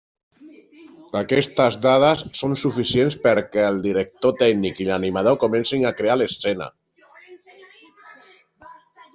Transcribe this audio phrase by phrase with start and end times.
[1.19, 6.71] Aquestes dades són suficients perquè el director tècnic i l’animador comencin a crear l’escena.